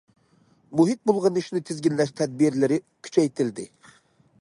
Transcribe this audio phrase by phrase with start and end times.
[0.79, 3.73] مۇھىت بۇلغىنىشنى تىزگىنلەش تەدبىرلىرى كۈچەيتىلدى.